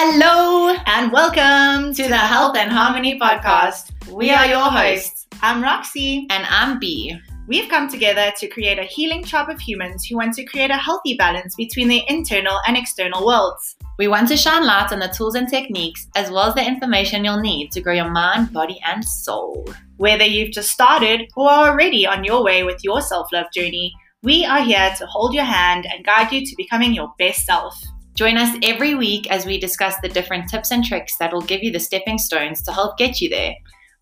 [0.00, 3.90] Hello and welcome to the Health and Harmony podcast.
[4.08, 5.26] We are your hosts.
[5.42, 7.18] I'm Roxy and I'm B.
[7.48, 10.76] We've come together to create a healing tribe of humans who want to create a
[10.76, 13.74] healthy balance between their internal and external worlds.
[13.98, 17.24] We want to shine light on the tools and techniques as well as the information
[17.24, 19.68] you'll need to grow your mind, body, and soul.
[19.96, 23.92] Whether you've just started or are already on your way with your self love journey,
[24.22, 27.76] we are here to hold your hand and guide you to becoming your best self.
[28.18, 31.62] Join us every week as we discuss the different tips and tricks that will give
[31.62, 33.54] you the stepping stones to help get you there.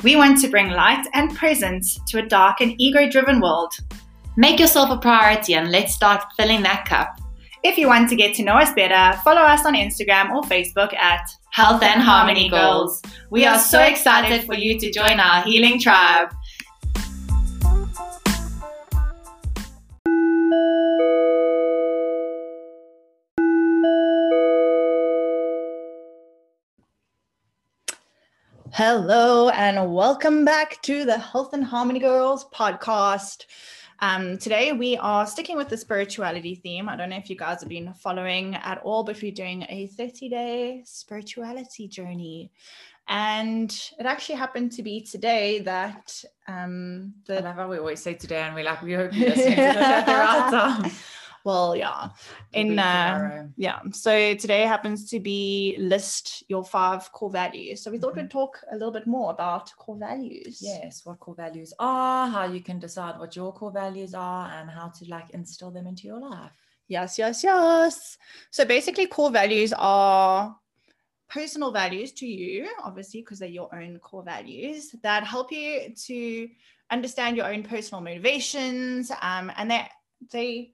[0.02, 3.74] We want to bring light and presence to a dark and ego driven world.
[4.38, 7.20] Make yourself a priority and let's start filling that cup.
[7.62, 10.94] If you want to get to know us better, follow us on Instagram or Facebook
[10.94, 13.02] at Health and Harmony Girls.
[13.28, 16.34] We are so excited for you to join our healing tribe.
[28.78, 33.46] Hello, and welcome back to the Health and Harmony Girls podcast.
[34.00, 36.86] Um, today, we are sticking with the spirituality theme.
[36.86, 39.86] I don't know if you guys have been following at all, but we're doing a
[39.86, 42.52] 30 day spirituality journey.
[43.08, 47.38] And it actually happened to be today that um, the.
[47.38, 49.62] I love how we always say today, and we like, we hope you're listening to
[49.62, 50.92] this at the right time
[51.46, 52.08] well yeah.
[52.52, 53.78] In uh, yeah.
[53.92, 57.82] So today happens to be list your five core values.
[57.82, 58.22] So we thought mm-hmm.
[58.22, 60.58] we'd talk a little bit more about core values.
[60.60, 64.68] Yes what core values are how you can decide what your core values are and
[64.68, 66.50] how to like instill them into your life.
[66.88, 68.18] Yes yes yes.
[68.50, 70.56] So basically core values are
[71.28, 76.48] personal values to you obviously because they're your own core values that help you to
[76.90, 79.88] understand your own personal motivations um, and they
[80.30, 80.72] they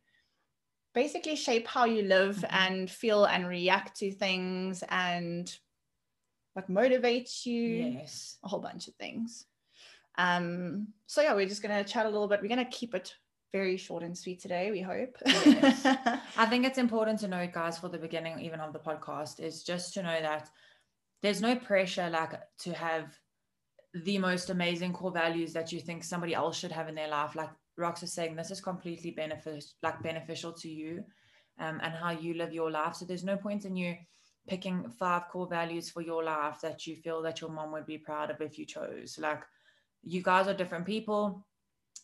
[0.94, 2.56] basically shape how you live mm-hmm.
[2.56, 5.58] and feel and react to things and
[6.54, 7.62] what motivates you
[7.98, 8.38] yes.
[8.44, 9.46] a whole bunch of things.
[10.18, 12.40] Um so yeah we're just gonna chat a little bit.
[12.42, 13.14] We're gonna keep it
[13.52, 15.16] very short and sweet today we hope.
[15.26, 15.84] Yes.
[16.36, 19.62] i think it's important to note guys for the beginning even of the podcast is
[19.62, 20.48] just to know that
[21.22, 23.18] there's no pressure like to have
[23.94, 27.34] the most amazing core values that you think somebody else should have in their life.
[27.34, 31.04] Like Rox is saying this is completely benefit like beneficial to you
[31.58, 32.96] um, and how you live your life.
[32.96, 33.96] So there's no point in you
[34.48, 37.98] picking five core values for your life that you feel that your mom would be
[37.98, 39.18] proud of if you chose.
[39.18, 39.42] Like
[40.02, 41.46] you guys are different people.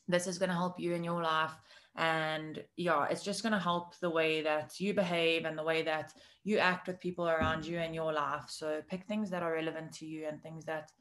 [0.06, 1.52] This is going to help you in your life.
[1.96, 5.82] And yeah, it's just going to help the way that you behave and the way
[5.82, 6.12] that
[6.44, 8.44] you act with people around you in your life.
[8.48, 10.92] So pick things that are relevant to you and things that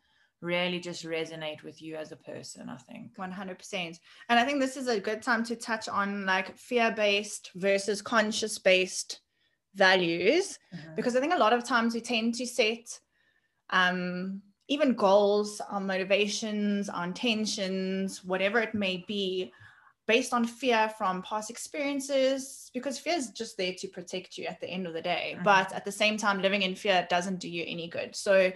[0.41, 3.99] really just resonate with you as a person i think 100%
[4.29, 9.21] and i think this is a good time to touch on like fear-based versus conscious-based
[9.73, 10.95] values mm-hmm.
[10.95, 12.99] because i think a lot of times we tend to set
[13.69, 19.51] um, even goals our motivations our intentions whatever it may be
[20.07, 24.61] based on fear from past experiences because fear is just there to protect you at
[24.61, 25.43] the end of the day mm-hmm.
[25.43, 28.51] but at the same time living in fear doesn't do you any good so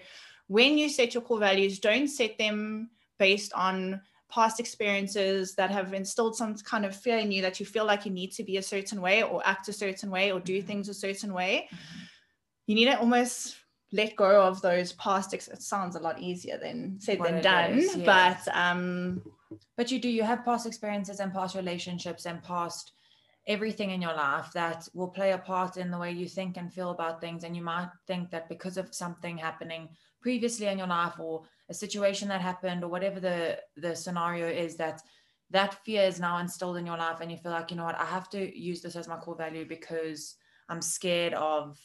[0.52, 5.94] when you set your core values, don't set them based on past experiences that have
[5.94, 8.58] instilled some kind of fear in you that you feel like you need to be
[8.58, 10.68] a certain way or act a certain way or do mm-hmm.
[10.68, 11.70] things a certain way.
[11.74, 12.00] Mm-hmm.
[12.68, 13.56] You need to almost
[13.94, 17.42] let go of those past ex- it sounds a lot easier than said what than
[17.42, 19.22] done is, but um
[19.78, 22.92] but you do you have past experiences and past relationships and past
[23.48, 26.74] everything in your life that will play a part in the way you think and
[26.74, 29.90] feel about things and you might think that because of something happening
[30.22, 34.76] previously in your life or a situation that happened or whatever the the scenario is
[34.76, 35.02] that
[35.50, 38.00] that fear is now instilled in your life and you feel like you know what
[38.00, 40.36] i have to use this as my core value because
[40.70, 41.78] i'm scared of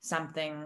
[0.00, 0.64] something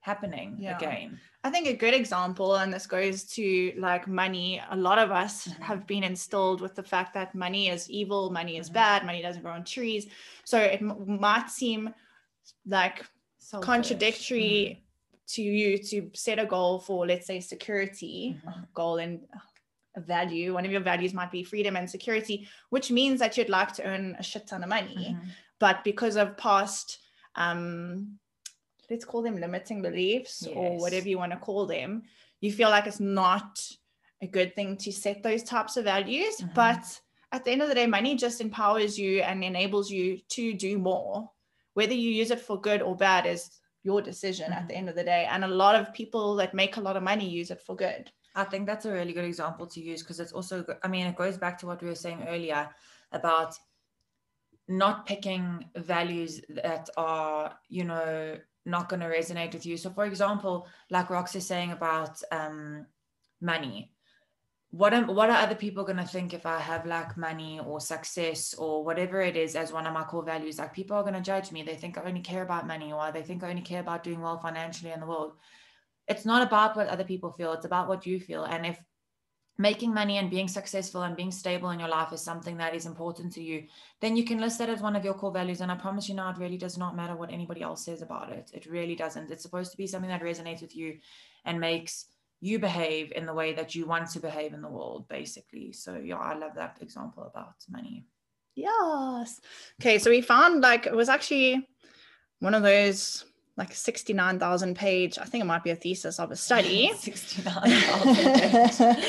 [0.00, 0.76] happening yeah.
[0.76, 5.12] again i think a good example and this goes to like money a lot of
[5.12, 5.62] us mm-hmm.
[5.62, 8.74] have been instilled with the fact that money is evil money is mm-hmm.
[8.74, 10.06] bad money doesn't grow on trees
[10.44, 11.94] so it m- might seem
[12.66, 13.04] like
[13.38, 13.66] Selfish.
[13.66, 14.81] contradictory mm-hmm
[15.32, 18.60] to you to set a goal for let's say security mm-hmm.
[18.74, 19.20] goal and
[19.96, 23.48] a value one of your values might be freedom and security which means that you'd
[23.48, 25.28] like to earn a shit ton of money mm-hmm.
[25.58, 26.98] but because of past
[27.36, 28.18] um
[28.90, 30.54] let's call them limiting beliefs yes.
[30.56, 32.02] or whatever you want to call them
[32.40, 33.60] you feel like it's not
[34.20, 36.54] a good thing to set those types of values mm-hmm.
[36.54, 37.00] but
[37.32, 40.78] at the end of the day money just empowers you and enables you to do
[40.78, 41.30] more
[41.74, 43.50] whether you use it for good or bad is
[43.82, 44.60] your decision mm-hmm.
[44.60, 45.26] at the end of the day.
[45.30, 48.10] And a lot of people that make a lot of money use it for good.
[48.34, 51.16] I think that's a really good example to use because it's also, I mean, it
[51.16, 52.70] goes back to what we were saying earlier
[53.12, 53.54] about
[54.68, 59.76] not picking values that are, you know, not going to resonate with you.
[59.76, 62.86] So, for example, like Rox is saying about um,
[63.40, 63.92] money,
[64.72, 67.78] what am what are other people going to think if I have like money or
[67.78, 70.58] success or whatever it is as one of my core values?
[70.58, 71.62] Like people are going to judge me.
[71.62, 74.22] They think I only care about money or they think I only care about doing
[74.22, 75.34] well financially in the world.
[76.08, 77.52] It's not about what other people feel.
[77.52, 78.44] It's about what you feel.
[78.44, 78.78] And if
[79.58, 82.86] making money and being successful and being stable in your life is something that is
[82.86, 83.64] important to you,
[84.00, 85.60] then you can list that as one of your core values.
[85.60, 88.32] And I promise you now, it really does not matter what anybody else says about
[88.32, 88.50] it.
[88.54, 89.30] It really doesn't.
[89.30, 90.96] It's supposed to be something that resonates with you
[91.44, 92.06] and makes
[92.42, 95.72] you behave in the way that you want to behave in the world, basically.
[95.72, 98.04] So, yeah, I love that example about money.
[98.56, 99.40] Yes.
[99.80, 100.00] Okay.
[100.00, 101.68] So we found like it was actually
[102.40, 103.24] one of those
[103.56, 106.90] like 69,000 page, I think it might be a thesis of a study.
[106.96, 108.96] 69,000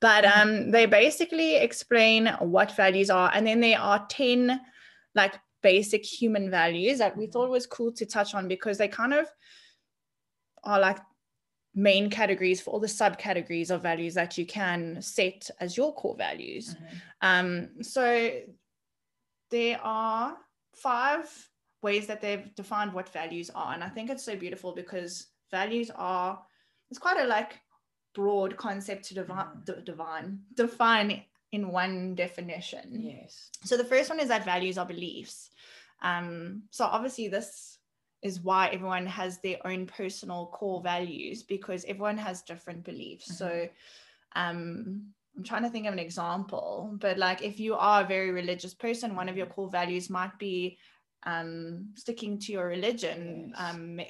[0.00, 3.30] But um, they basically explain what values are.
[3.34, 4.58] And then there are 10
[5.14, 9.12] like basic human values that we thought was cool to touch on because they kind
[9.12, 9.26] of
[10.64, 10.96] are like
[11.74, 16.16] main categories for all the subcategories of values that you can set as your core
[16.16, 16.74] values.
[16.74, 16.96] Mm-hmm.
[17.22, 18.30] Um, so
[19.50, 20.36] there are
[20.74, 21.28] five
[21.82, 23.72] ways that they've defined what values are.
[23.72, 26.40] And I think it's so beautiful because values are,
[26.90, 27.58] it's quite a like
[28.14, 29.84] broad concept to divine, mm.
[29.84, 31.22] divine, define
[31.52, 33.00] in one definition.
[33.00, 33.50] Yes.
[33.64, 35.50] So the first one is that values are beliefs.
[36.02, 37.78] Um, so obviously this
[38.22, 43.26] is why everyone has their own personal core values because everyone has different beliefs.
[43.26, 43.34] Mm-hmm.
[43.34, 43.68] So
[44.36, 48.30] um I'm trying to think of an example, but like if you are a very
[48.30, 50.76] religious person, one of your core values might be
[51.24, 53.74] um, sticking to your religion, yes.
[53.74, 54.00] um,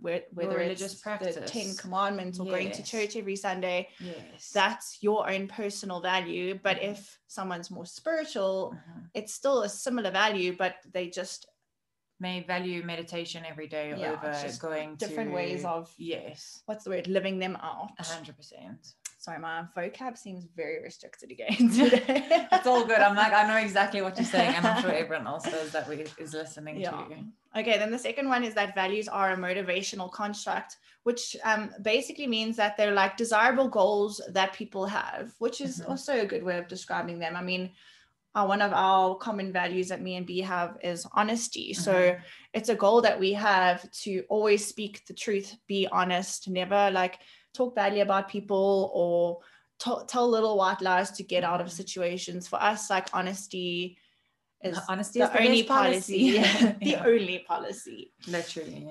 [0.00, 0.22] whether
[0.52, 2.54] your religious it's practice, the Ten Commandments, or yes.
[2.54, 3.88] going to church every Sunday.
[3.98, 6.58] Yes, that's your own personal value.
[6.62, 6.92] But mm-hmm.
[6.92, 9.00] if someone's more spiritual, mm-hmm.
[9.14, 11.46] it's still a similar value, but they just
[12.20, 16.84] may value meditation every day yeah, over going to different to, ways of yes, what's
[16.84, 17.90] the word, living them out.
[17.98, 22.02] hundred percent sorry, my vocab seems very restricted again today.
[22.52, 22.98] it's all good.
[22.98, 25.88] I'm like, I know exactly what you're saying, and I'm sure everyone else does that
[25.88, 26.90] we, is listening yeah.
[26.90, 27.16] to you.
[27.56, 32.26] Okay, then the second one is that values are a motivational construct, which um, basically
[32.26, 35.90] means that they're like desirable goals that people have, which is mm-hmm.
[35.90, 37.36] also a good way of describing them.
[37.36, 37.70] I mean,
[38.34, 41.72] uh, one of our common values that me and B have is honesty.
[41.72, 41.82] Mm-hmm.
[41.82, 42.16] So
[42.54, 47.18] it's a goal that we have to always speak the truth, be honest, never like
[47.54, 49.40] talk badly about people or
[49.80, 51.76] t- tell little white lies to get out of mm-hmm.
[51.76, 52.46] situations.
[52.46, 53.98] For us, like honesty
[54.62, 56.74] is honesty the, is the only policy, policy.
[56.80, 57.04] the yeah.
[57.04, 58.12] only policy.
[58.28, 58.88] Literally.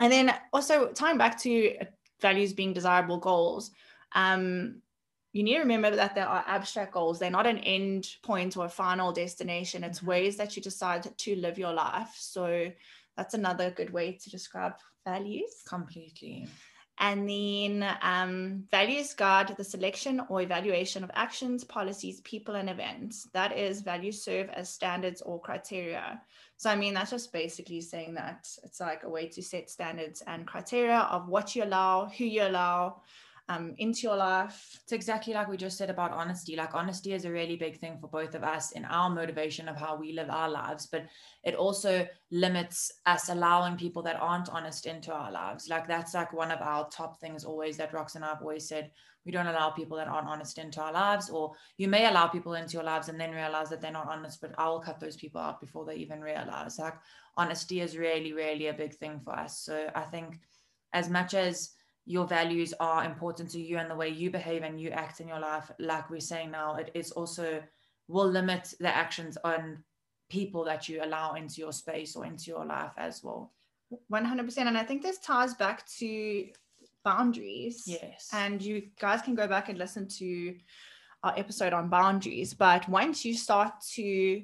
[0.00, 1.76] And then also tying back to
[2.20, 3.70] values being desirable goals.
[4.14, 4.82] Um,
[5.34, 7.18] you need to remember that there are abstract goals.
[7.18, 9.82] They're not an end point or a final destination.
[9.82, 10.06] It's mm-hmm.
[10.06, 12.14] ways that you decide to live your life.
[12.16, 12.70] So
[13.16, 15.50] that's another good way to describe values.
[15.68, 16.46] Completely.
[17.00, 23.28] And then um, values guide the selection or evaluation of actions, policies, people, and events.
[23.32, 26.22] That is, values serve as standards or criteria.
[26.56, 30.22] So, I mean, that's just basically saying that it's like a way to set standards
[30.28, 33.02] and criteria of what you allow, who you allow,
[33.48, 34.78] um, into your life.
[34.82, 36.56] It's exactly like we just said about honesty.
[36.56, 39.76] Like honesty is a really big thing for both of us in our motivation of
[39.76, 41.06] how we live our lives, but
[41.42, 45.68] it also limits us allowing people that aren't honest into our lives.
[45.68, 48.90] Like that's like one of our top things always that Rox and I've always said.
[49.26, 52.52] We don't allow people that aren't honest into our lives, or you may allow people
[52.54, 55.16] into your lives and then realize that they're not honest, but I will cut those
[55.16, 56.78] people out before they even realize.
[56.78, 56.92] Like
[57.34, 59.58] honesty is really, really a big thing for us.
[59.60, 60.40] So I think
[60.92, 61.70] as much as
[62.06, 65.28] your values are important to you and the way you behave and you act in
[65.28, 67.62] your life, like we're saying now, it is also
[68.08, 69.82] will limit the actions on
[70.28, 73.52] people that you allow into your space or into your life as well.
[74.12, 74.58] 100%.
[74.58, 76.46] And I think this ties back to
[77.04, 77.84] boundaries.
[77.86, 78.28] Yes.
[78.32, 80.54] And you guys can go back and listen to
[81.22, 82.52] our episode on boundaries.
[82.52, 84.42] But once you start to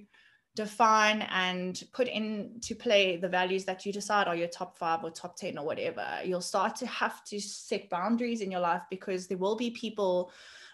[0.56, 5.10] define and put into play the values that you decide are your top five or
[5.10, 9.26] top 10 or whatever, you'll start to have to set boundaries in your life because
[9.26, 10.32] there will be people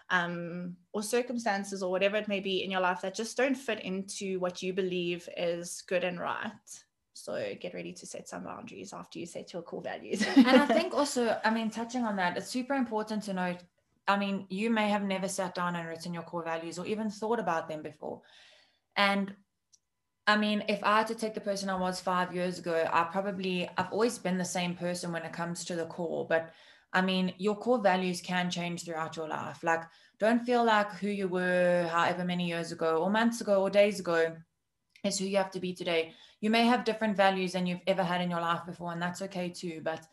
[0.09, 3.81] um, or circumstances or whatever it may be in your life that just don't fit
[3.81, 6.51] into what you believe is good and right.
[7.13, 10.23] So get ready to set some boundaries after you set your core values.
[10.35, 13.57] and I think also, I mean, touching on that, it's super important to note.
[14.07, 17.09] I mean, you may have never sat down and written your core values or even
[17.09, 18.21] thought about them before.
[18.95, 19.35] And
[20.27, 23.03] I mean, if I had to take the person I was five years ago, I
[23.05, 26.27] probably, I've always been the same person when it comes to the core.
[26.27, 26.51] But
[26.91, 29.63] I mean, your core values can change throughout your life.
[29.63, 29.83] Like,
[30.19, 33.99] don't feel like who you were however many years ago, or months ago, or days
[34.01, 34.35] ago
[35.03, 36.13] is who you have to be today.
[36.41, 39.21] You may have different values than you've ever had in your life before, and that's
[39.21, 39.81] okay too.
[39.83, 40.05] But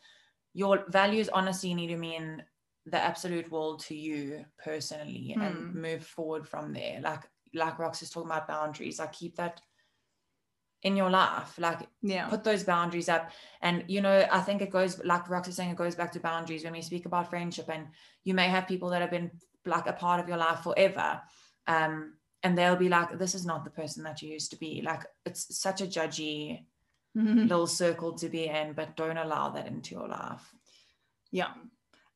[0.53, 2.43] your values honestly need to mean
[2.85, 5.45] the absolute world to you personally mm.
[5.45, 5.81] and hmm.
[5.81, 7.01] move forward from there.
[7.01, 8.99] Like like Rox is talking about boundaries.
[8.99, 9.59] I keep that
[10.83, 11.57] in your life.
[11.57, 13.31] Like yeah, put those boundaries up.
[13.61, 16.19] And you know, I think it goes like Rox is saying, it goes back to
[16.19, 17.69] boundaries when we speak about friendship.
[17.69, 17.87] And
[18.23, 19.31] you may have people that have been
[19.65, 21.21] like a part of your life forever.
[21.67, 22.13] Um,
[22.43, 24.81] and they'll be like, This is not the person that you used to be.
[24.85, 26.65] Like it's such a judgy
[27.17, 27.47] mm-hmm.
[27.47, 30.53] little circle to be in, but don't allow that into your life.
[31.31, 31.51] Yeah.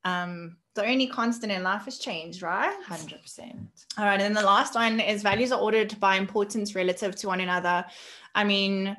[0.05, 2.75] Um, the only constant in life is change, right?
[2.87, 3.67] 100%.
[3.97, 4.13] All right.
[4.13, 7.85] And then the last one is values are ordered by importance relative to one another.
[8.35, 8.95] I mean,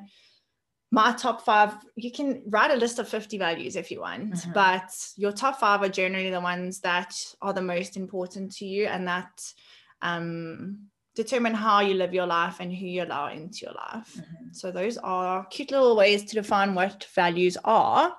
[0.91, 4.51] my top five, you can write a list of 50 values if you want, mm-hmm.
[4.51, 8.87] but your top five are generally the ones that are the most important to you
[8.87, 9.53] and that
[10.01, 14.15] um, determine how you live your life and who you allow into your life.
[14.17, 14.47] Mm-hmm.
[14.51, 18.13] So, those are cute little ways to define what values are.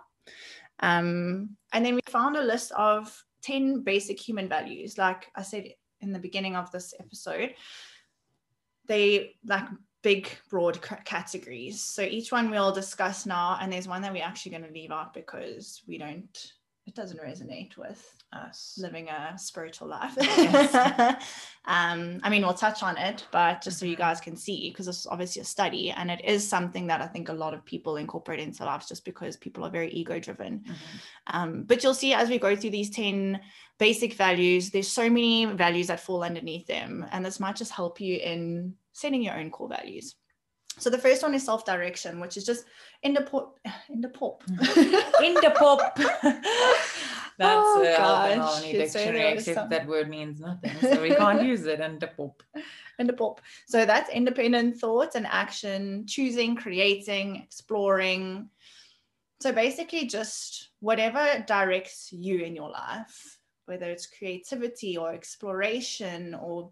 [0.81, 4.97] Um, and then we found a list of 10 basic human values.
[4.97, 5.69] Like I said
[6.00, 7.54] in the beginning of this episode,
[8.87, 9.69] they like
[10.02, 11.80] big, broad categories.
[11.80, 13.59] So each one we'll discuss now.
[13.61, 16.52] And there's one that we're actually going to leave out because we don't,
[16.87, 20.17] it doesn't resonate with us living a spiritual life.
[21.65, 24.03] um, I mean, we'll touch on it, but just so you mm-hmm.
[24.03, 27.29] guys can see, because it's obviously a study and it is something that I think
[27.29, 30.61] a lot of people incorporate into lives just because people are very ego driven.
[30.61, 31.37] Mm-hmm.
[31.37, 33.41] Um, but you'll see as we go through these 10
[33.79, 37.07] basic values, there's so many values that fall underneath them.
[37.12, 40.17] And this might just help you in setting your own core values.
[40.79, 42.64] So the first one is self-direction, which is just
[43.02, 43.59] in the pop,
[43.91, 45.99] in the pop, in the pop.
[47.38, 48.62] That's oh, uh, gosh.
[48.62, 51.81] dictionary, except that word means nothing, so we can't use it.
[51.81, 52.43] In the pop,
[52.99, 53.41] in the pop.
[53.67, 58.50] So that's independent thought and action, choosing, creating, exploring.
[59.41, 66.71] So basically, just whatever directs you in your life, whether it's creativity or exploration or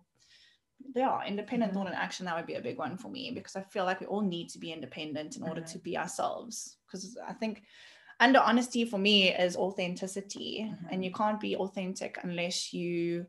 [0.95, 1.81] yeah, independent mm-hmm.
[1.81, 4.01] thought and action, that would be a big one for me because I feel like
[4.01, 5.73] we all need to be independent in order mm-hmm.
[5.73, 6.77] to be ourselves.
[6.87, 7.63] Because I think
[8.19, 10.69] under honesty for me is authenticity.
[10.69, 10.87] Mm-hmm.
[10.91, 13.27] And you can't be authentic unless you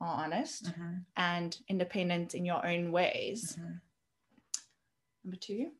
[0.00, 0.98] are honest mm-hmm.
[1.16, 3.56] and independent in your own ways.
[3.58, 3.72] Mm-hmm.
[5.24, 5.70] Number two.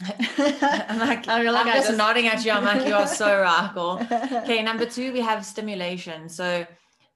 [0.02, 2.52] I'm like, I feel like I'm just, just nodding at you.
[2.52, 4.00] I'm like, you are so rackle.
[4.10, 6.28] Okay, number two, we have stimulation.
[6.28, 6.66] So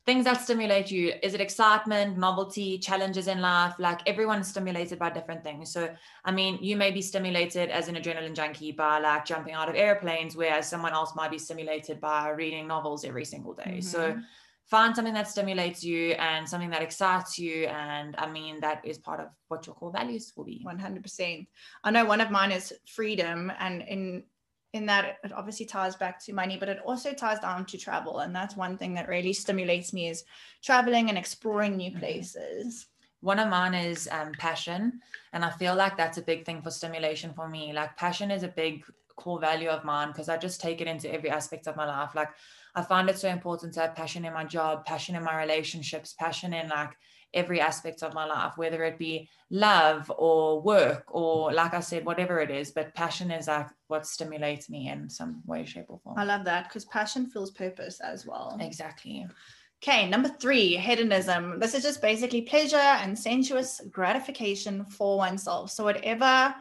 [0.05, 3.75] things that stimulate you is it excitement novelty challenges in life?
[3.79, 5.73] Like everyone is stimulated by different things.
[5.73, 5.95] So
[6.25, 9.75] i mean you may be stimulated as an adrenaline junkie by like jumping out of
[9.75, 13.79] airplanes whereas someone else might be stimulated by reading novels every single day.
[13.79, 13.81] Mm-hmm.
[13.81, 14.19] so
[14.67, 18.99] find something that stimulates you and something that excites you and i mean that is
[18.99, 20.65] part of what your core values will be.
[20.67, 21.47] 100%
[21.85, 24.23] i know one of mine is freedom and in
[24.73, 28.21] in that it obviously ties back to money, but it also ties down to travel.
[28.21, 30.25] And that's one thing that really stimulates me is
[30.63, 32.01] traveling and exploring new mm-hmm.
[32.01, 32.87] places.
[33.21, 35.01] One of mine is um, passion.
[35.33, 37.73] And I feel like that's a big thing for stimulation for me.
[37.73, 38.85] Like passion is a big
[39.17, 42.15] core value of mine because I just take it into every aspect of my life.
[42.15, 42.31] Like
[42.75, 46.15] I find it so important to have passion in my job, passion in my relationships,
[46.19, 46.97] passion in like
[47.35, 52.05] every aspect of my life, whether it be love or work or, like I said,
[52.05, 52.71] whatever it is.
[52.71, 56.19] But passion is like what stimulates me in some way, shape, or form.
[56.19, 58.57] I love that because passion feels purpose as well.
[58.61, 59.27] Exactly.
[59.83, 61.59] Okay, number three, hedonism.
[61.59, 65.71] This is just basically pleasure and sensuous gratification for oneself.
[65.73, 66.55] So, whatever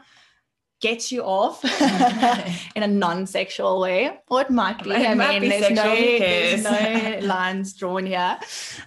[0.81, 1.63] gets you off
[2.75, 7.19] in a non-sexual way or it might be it i mean there's, no, there's no
[7.27, 8.35] lines drawn here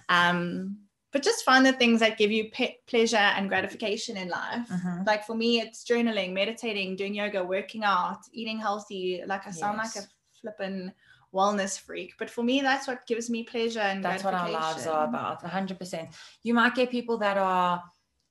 [0.09, 0.75] um
[1.15, 4.67] but just find the things that give you pe- pleasure and gratification in life.
[4.67, 5.03] Mm-hmm.
[5.07, 9.23] Like for me, it's journaling, meditating, doing yoga, working out, eating healthy.
[9.25, 9.95] Like I sound yes.
[9.95, 10.07] like a
[10.41, 10.91] flippin'
[11.33, 14.87] wellness freak, but for me, that's what gives me pleasure and that's what our lives
[14.87, 15.41] are about.
[15.41, 16.09] 100%.
[16.43, 17.81] You might get people that are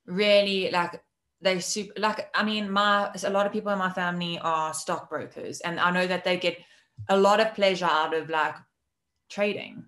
[0.05, 1.03] really like
[1.41, 5.63] they super like I mean my a lot of people in my family are stockbrokers
[5.63, 6.59] and I know that they get
[7.09, 8.57] a lot of pleasure out of like
[9.31, 9.87] trading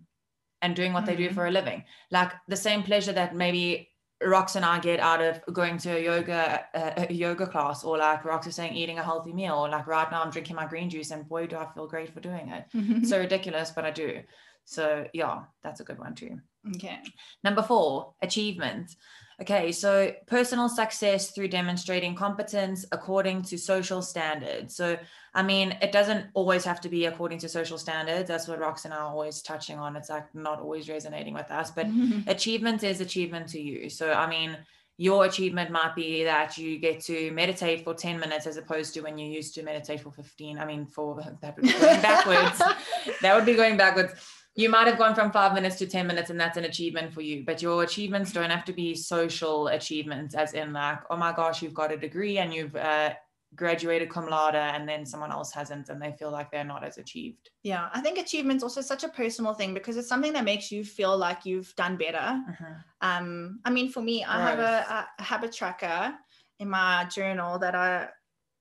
[0.62, 1.10] and doing what mm-hmm.
[1.10, 1.34] they do mm-hmm.
[1.34, 1.84] for a living.
[2.10, 3.90] Like the same pleasure that maybe
[4.22, 7.98] Rox and I get out of going to a yoga a, a yoga class, or
[7.98, 10.66] like Rox is saying eating a healthy meal, or like right now I'm drinking my
[10.66, 12.64] green juice, and boy do I feel great for doing it.
[12.74, 13.04] Mm-hmm.
[13.04, 14.22] So ridiculous, but I do.
[14.64, 16.40] So yeah, that's a good one too.
[16.74, 16.98] Okay.
[17.44, 18.96] Number four, achievement.
[19.40, 24.74] Okay, so personal success through demonstrating competence according to social standards.
[24.74, 24.98] So,
[25.34, 28.28] I mean, it doesn't always have to be according to social standards.
[28.28, 29.94] That's what Rox and I are always touching on.
[29.94, 31.86] It's like not always resonating with us, but
[32.26, 33.90] achievement is achievement to you.
[33.90, 34.56] So, I mean,
[34.98, 39.02] your achievement might be that you get to meditate for 10 minutes as opposed to
[39.02, 42.62] when you used to meditate for 15 i mean for that would be going backwards
[43.20, 44.12] that would be going backwards
[44.56, 47.20] you might have gone from five minutes to 10 minutes and that's an achievement for
[47.20, 51.32] you but your achievements don't have to be social achievements as in like oh my
[51.32, 53.10] gosh you've got a degree and you've uh,
[53.54, 56.98] graduated cum laude and then someone else hasn't and they feel like they're not as
[56.98, 57.50] achieved.
[57.62, 60.84] Yeah i think achievement's also such a personal thing because it's something that makes you
[60.84, 62.18] feel like you've done better.
[62.18, 62.72] Mm-hmm.
[63.02, 66.14] um i mean for me i have a, a habit tracker
[66.58, 68.08] in my journal that i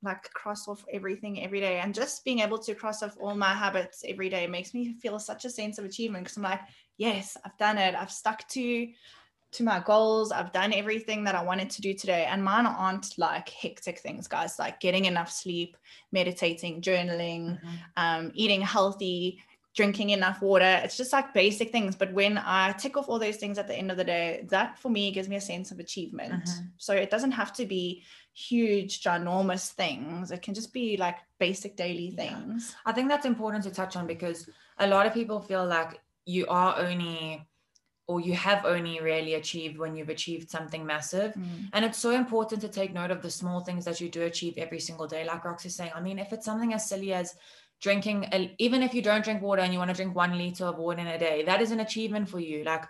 [0.05, 3.53] like cross off everything every day and just being able to cross off all my
[3.53, 6.62] habits every day makes me feel such a sense of achievement because i'm like
[6.97, 8.88] yes i've done it i've stuck to
[9.55, 10.31] to my goals.
[10.31, 12.25] I've done everything that I wanted to do today.
[12.25, 15.77] And mine aren't like hectic things, guys, like getting enough sleep,
[16.12, 17.75] meditating, journaling, mm-hmm.
[17.97, 19.41] um, eating healthy,
[19.75, 20.82] drinking enough water.
[20.84, 21.96] It's just like basic things.
[21.96, 24.79] But when I tick off all those things at the end of the day, that
[24.79, 26.46] for me gives me a sense of achievement.
[26.46, 26.65] Mm-hmm.
[26.77, 28.03] So it doesn't have to be
[28.34, 30.32] huge, ginormous things.
[30.32, 32.72] It can just be like basic daily things.
[32.72, 32.91] Yeah.
[32.91, 36.48] I think that's important to touch on because a lot of people feel like you
[36.48, 37.46] are only
[38.08, 41.34] or you have only really achieved when you've achieved something massive.
[41.34, 41.70] Mm.
[41.74, 44.53] And it's so important to take note of the small things that you do achieve
[44.58, 45.25] every single day.
[45.25, 47.36] Like Rox is saying, I mean, if it's something as silly as
[47.82, 50.65] drinking, a, even if you don't drink water and you want to drink one liter
[50.65, 52.63] of water in a day, that is an achievement for you.
[52.63, 52.86] Like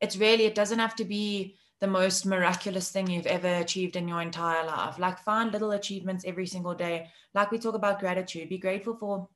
[0.00, 4.06] it's really, it doesn't have to be the most miraculous thing you've ever achieved in
[4.06, 4.98] your entire life.
[4.98, 7.08] Like find little achievements every single day.
[7.34, 9.28] Like we talk about gratitude, be grateful for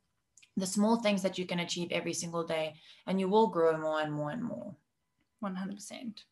[0.57, 2.75] the small things that you can achieve every single day,
[3.07, 4.75] and you will grow more and more and more.
[5.43, 6.25] 100%.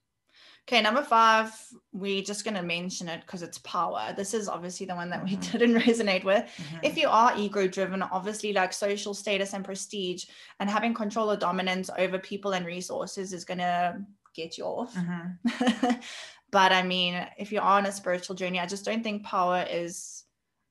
[0.69, 1.53] Okay, number five,
[1.93, 4.15] we're just going to mention it because it's power.
[4.17, 5.59] This is obviously the one that we mm-hmm.
[5.59, 6.45] didn't resonate with.
[6.45, 6.79] Mm-hmm.
[6.85, 10.27] If you are ego driven, obviously, like social status and prestige
[10.61, 13.99] and having control or dominance over people and resources is going to
[14.35, 14.95] get you off.
[14.95, 15.91] Mm-hmm.
[16.53, 20.25] but I mean, if you're on a spiritual journey, I just don't think power is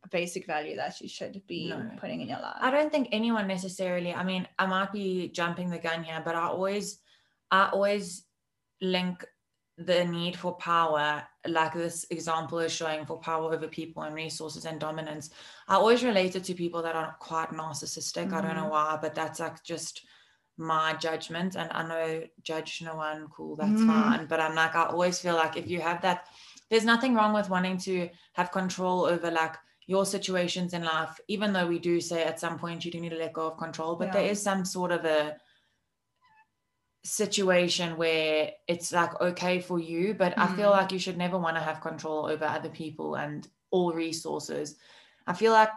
[0.05, 1.91] a basic value that you should be no.
[2.00, 2.57] putting in your life.
[2.61, 6.35] I don't think anyone necessarily, I mean, I might be jumping the gun here, but
[6.35, 7.00] I always,
[7.51, 8.24] I always
[8.81, 9.25] link
[9.85, 14.65] the need for power, like this example is showing for power over people and resources
[14.65, 15.29] and dominance.
[15.67, 18.27] I always relate it to people that are quite narcissistic.
[18.27, 18.35] Mm-hmm.
[18.35, 18.72] I don't know mm-hmm.
[18.72, 20.05] why, but that's like just
[20.57, 21.55] my judgment.
[21.55, 23.89] And I know judge no one, cool, that's mm-hmm.
[23.89, 24.25] fine.
[24.25, 26.27] But I'm like, I always feel like if you have that,
[26.70, 29.55] there's nothing wrong with wanting to have control over like
[29.87, 33.09] your situations in life, even though we do say at some point you do need
[33.09, 34.13] to let go of control, but yeah.
[34.13, 35.35] there is some sort of a
[37.03, 40.44] situation where it's like okay for you but mm.
[40.44, 40.77] i feel mm.
[40.77, 44.75] like you should never want to have control over other people and all resources
[45.25, 45.70] i feel like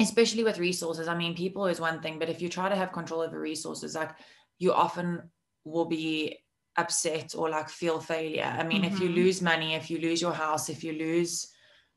[0.00, 2.92] especially with resources i mean people is one thing but if you try to have
[2.92, 4.10] control over resources like
[4.58, 5.22] you often
[5.64, 6.36] will be
[6.76, 8.92] upset or like feel failure i mean mm-hmm.
[8.92, 9.16] if you mm-hmm.
[9.16, 11.52] lose money if you lose your house if you lose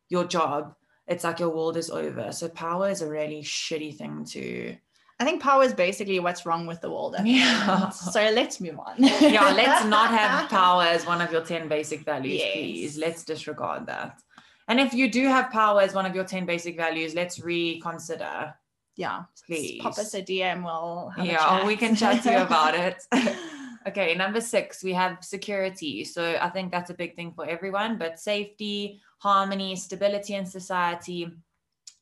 [0.09, 0.75] your job
[1.07, 4.75] it's like your world is over so power is a really shitty thing to
[5.21, 7.15] I think power is basically what's wrong with the world.
[7.23, 7.89] Yeah.
[7.89, 8.95] So let's move on.
[8.97, 12.53] yeah, let's not have power as one of your 10 basic values, yes.
[12.53, 12.97] please.
[12.97, 14.19] Let's disregard that.
[14.67, 18.55] And if you do have power as one of your 10 basic values, let's reconsider.
[18.95, 19.25] Yeah.
[19.45, 19.79] Please.
[19.83, 20.63] Pop us a DM.
[20.63, 23.03] We'll Yeah, we can chat to you about it.
[23.87, 26.03] okay, number six, we have security.
[26.03, 31.29] So I think that's a big thing for everyone, but safety, harmony, stability in society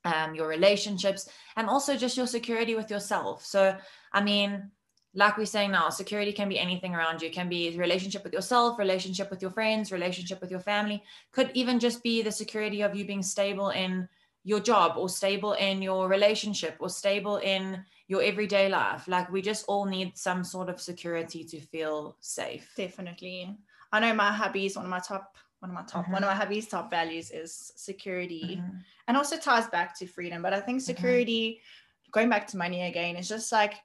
[0.05, 3.45] um, your relationships, and also just your security with yourself.
[3.45, 3.75] So,
[4.13, 4.71] I mean,
[5.13, 7.29] like we're saying now, security can be anything around you.
[7.29, 11.03] It can be relationship with yourself, relationship with your friends, relationship with your family.
[11.31, 14.07] Could even just be the security of you being stable in
[14.43, 19.07] your job or stable in your relationship or stable in your everyday life.
[19.07, 22.71] Like we just all need some sort of security to feel safe.
[22.75, 23.57] Definitely.
[23.91, 26.13] I know my hubby is one of my top one of my top mm-hmm.
[26.13, 28.77] one of my hubby's top values is security mm-hmm.
[29.07, 30.85] and also ties back to freedom but i think mm-hmm.
[30.85, 32.11] security mm-hmm.
[32.11, 33.75] going back to money again is just like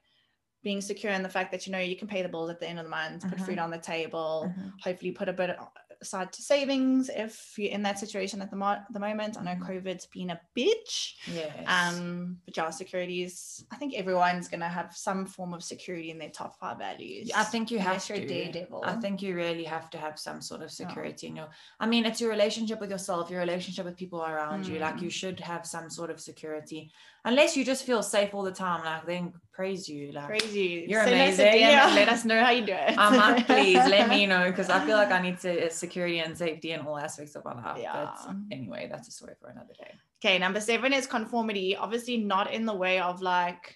[0.63, 2.67] being secure in the fact that you know you can pay the bills at the
[2.67, 3.65] end of the month put food mm-hmm.
[3.65, 4.69] on the table mm-hmm.
[4.81, 5.55] hopefully put a bit
[6.01, 9.37] aside to savings if you're in that situation at the, mo- the moment.
[9.37, 9.87] I know mm-hmm.
[9.87, 11.13] COVID's been a bitch.
[11.33, 11.53] Yes.
[11.67, 13.65] Um, but yeah, securities.
[13.71, 17.31] I think everyone's gonna have some form of security in their top five values.
[17.35, 18.25] I think you have to.
[18.25, 18.83] Daredevil.
[18.85, 21.49] I think you really have to have some sort of security in your.
[21.79, 24.69] I mean, it's your relationship with yourself, your relationship with people around mm.
[24.69, 24.79] you.
[24.79, 25.13] Like you mm.
[25.13, 26.91] should have some sort of security
[27.25, 30.85] unless you just feel safe all the time, like then praise you, like praise you.
[30.87, 31.59] You're Send amazing.
[31.59, 31.91] yeah.
[31.93, 32.97] let us know how you do it.
[32.97, 36.19] um, uh, please let me know because I feel like I need to uh, security
[36.19, 37.79] and safety in all aspects of my life.
[37.81, 38.11] Yeah.
[38.25, 39.91] But anyway, that's a story for another day.
[40.23, 41.75] Okay, number seven is conformity.
[41.75, 43.75] Obviously, not in the way of like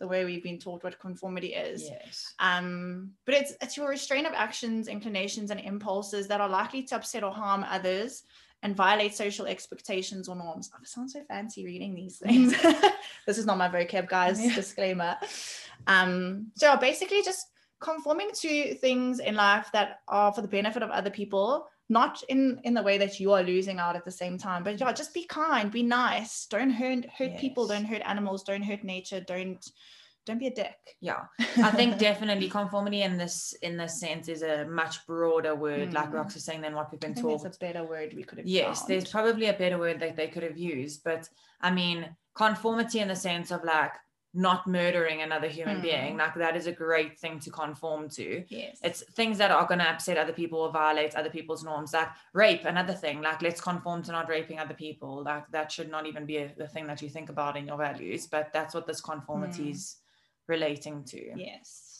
[0.00, 1.82] the way we've been taught what conformity is.
[1.82, 2.34] Yes.
[2.40, 6.96] Um, but it's it's your restraint of actions, inclinations, and impulses that are likely to
[6.96, 8.24] upset or harm others
[8.64, 10.70] and violate social expectations or norms.
[10.74, 12.52] I sound so fancy reading these things.
[13.26, 14.42] this is not my vocab, guys.
[14.42, 14.54] Yeah.
[14.54, 15.16] Disclaimer.
[15.86, 17.46] Um, so basically just
[17.78, 22.58] conforming to things in life that are for the benefit of other people not in
[22.64, 25.12] in the way that you are losing out at the same time but yeah just
[25.12, 29.70] be kind be nice don't hurt hurt people don't hurt animals don't hurt nature don't
[30.26, 31.22] don't be a dick Yeah.
[31.68, 36.10] I think definitely conformity in this in this sense is a much broader word, like
[36.10, 36.14] Mm.
[36.14, 37.42] Rox was saying, than what we've been taught.
[37.42, 38.90] there's a better word we could have Yes, found.
[38.90, 41.28] there's probably a better word that they could have used, but
[41.60, 41.98] I mean,
[42.34, 43.92] conformity in the sense of like
[44.36, 45.82] not murdering another human Mm.
[45.82, 48.44] being, like that is a great thing to conform to.
[48.48, 51.92] yes It's things that are going to upset other people or violate other people's norms,
[51.92, 53.22] like rape, another thing.
[53.22, 55.22] Like, let's conform to not raping other people.
[55.22, 57.76] Like, that should not even be a, the thing that you think about in your
[57.78, 59.94] values, but that's what this conformity Mm.
[60.48, 61.18] Relating to.
[61.36, 61.94] yes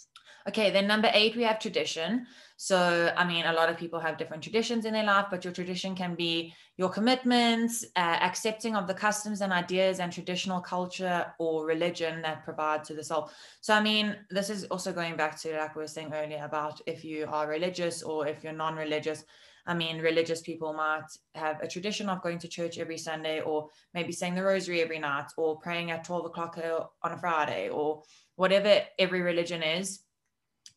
[0.47, 2.27] Okay, then number eight, we have tradition.
[2.59, 5.55] So, I mean, a lot of people have different traditions in their life, but your
[5.55, 11.33] tradition can be your commitments, uh, accepting of the customs and ideas and traditional culture
[11.39, 13.31] or religion that provide to the soul.
[13.63, 16.79] So, I mean, this is also going back to like we were saying earlier about
[16.87, 19.25] if you are religious or if you're non religious.
[19.67, 23.71] I mean, religious people might have a tradition of going to church every Sunday or
[23.95, 27.71] maybe saying the rosary every night or praying at 12 o'clock uh, on a Friday
[27.71, 28.03] or
[28.37, 30.01] whatever every religion is.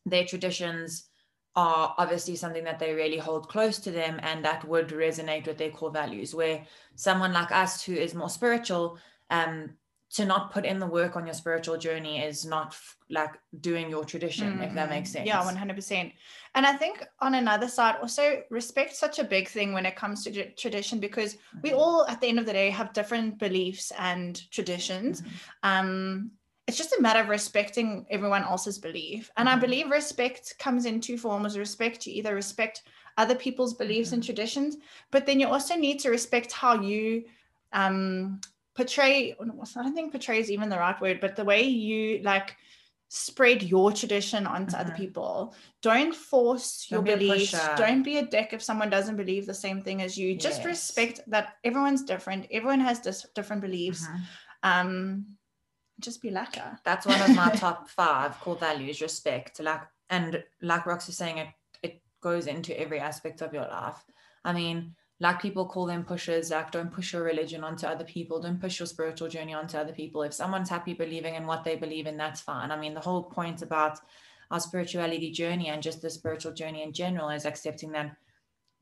[0.06, 1.08] Their traditions
[1.54, 5.58] are obviously something that they really hold close to them and that would resonate with
[5.58, 6.34] their core values.
[6.34, 8.98] Where someone like us who is more spiritual
[9.30, 9.70] um
[10.10, 13.90] to not put in the work on your spiritual journey is not f- like doing
[13.90, 15.12] your tradition if that makes Mhm.
[15.12, 16.12] sense Yeah, 100%.
[16.54, 20.24] And I think on another side, also respect such a big thing when it comes
[20.24, 21.78] to tra- tradition because we Mhm.
[21.78, 25.22] all, at the end of the day, have different beliefs and traditions.
[25.22, 25.28] Mhm.
[25.62, 26.30] Um,
[26.66, 29.30] it's just a matter of respecting everyone else's belief.
[29.36, 29.60] And I Mhm.
[29.60, 32.82] believe respect comes in two forms respect, you either respect
[33.16, 34.26] other people's beliefs and Mhm.
[34.26, 34.76] traditions,
[35.10, 37.24] but then you also need to respect how you
[37.72, 38.40] um,
[38.78, 39.44] portray, I
[39.84, 42.00] don't think portray is even the right word, but the way you
[42.32, 42.48] like
[43.10, 45.02] spread your tradition onto other Mhm.
[45.02, 45.54] people.
[45.90, 47.58] Don't force Don't your be beliefs.
[47.82, 50.28] Don't be a dick if someone doesn't believe the same thing as you.
[50.48, 52.42] Just respect that everyone's different.
[52.56, 54.02] Everyone has dis- different beliefs.
[54.06, 54.20] Mhm.
[54.70, 54.90] Um,
[56.06, 56.70] just be lacquer.
[56.88, 59.82] that's one of my top five core values respect like
[60.16, 60.28] and
[60.70, 61.48] like rox is saying it
[61.86, 64.00] it goes into every aspect of your life
[64.48, 64.76] i mean
[65.20, 68.40] like people call them pushers like don't push your religion onto other people.
[68.40, 70.22] Don't push your spiritual journey onto other people.
[70.22, 72.70] If someone's happy believing in what they believe in that's fine.
[72.70, 73.98] I mean the whole point about
[74.50, 78.16] our spirituality journey and just the spiritual journey in general is accepting that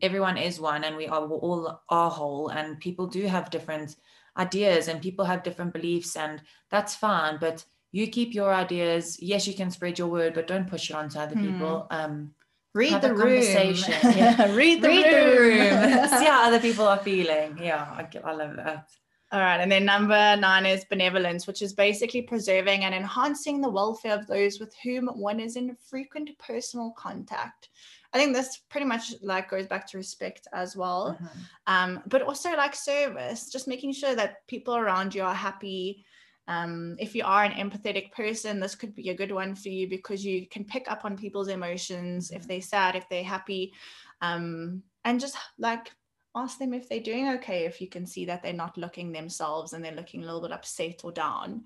[0.02, 3.96] everyone is one and we are all are whole and people do have different
[4.36, 7.38] ideas and people have different beliefs and that's fine.
[7.40, 9.16] But you keep your ideas.
[9.22, 11.46] Yes you can spread your word but don't push it onto other Hmm.
[11.46, 11.86] people.
[11.90, 12.34] Um
[12.76, 13.42] Read the room.
[13.42, 13.94] conversation.
[14.16, 14.54] Yeah.
[14.54, 15.34] read the read room.
[15.34, 18.86] the room see how other people are feeling yeah i, I love that
[19.32, 19.60] All right.
[19.60, 24.24] And then number nine is benevolence, which is basically preserving and enhancing the welfare of
[24.28, 27.68] those with whom one is in frequent personal contact.
[28.12, 31.18] I think this pretty much like goes back to respect as well.
[31.20, 31.28] Mhm.
[31.74, 36.04] Um, but also like service, just making sure that people around you are happy.
[36.48, 39.88] Um, if you are an empathetic person, this could be a good one for you
[39.88, 42.46] because you can pick up on people's emotions if Mhm.
[42.46, 43.72] they're sad, if they're happy,
[44.20, 45.92] um, and just like
[46.34, 49.72] ask them if they're doing okay if you can see that they're not looking themselves
[49.72, 51.64] and they're looking a little bit upset or down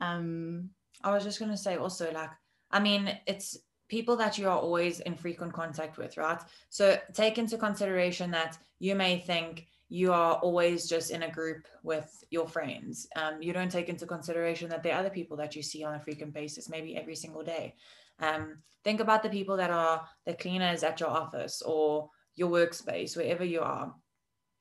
[0.00, 0.70] um
[1.02, 2.30] I was just going to say also, like,
[2.70, 3.56] I mean, it's
[3.88, 6.40] people that you are always in frequent contact with, right?
[6.70, 11.66] So take into consideration that you may think you are always just in a group
[11.82, 13.06] with your friends.
[13.16, 15.94] Um, you don't take into consideration that there are other people that you see on
[15.94, 17.74] a frequent basis, maybe every single day.
[18.20, 23.16] Um, think about the people that are the cleaners at your office or your workspace,
[23.16, 23.94] wherever you are.